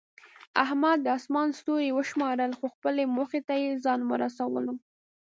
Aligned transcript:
احمد 0.63 0.97
د 1.01 1.07
اسمان 1.17 1.47
ستوري 1.59 1.89
وشمارل، 1.93 2.51
خو 2.59 2.65
خپلې 2.75 3.03
موخې 3.15 3.41
ته 3.47 3.53
یې 3.63 3.71
ځان 3.83 3.99
ورسولو. 4.05 4.73